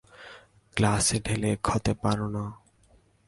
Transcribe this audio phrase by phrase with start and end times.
[0.77, 2.43] গ্লাসে ঢেলে খতে পার না?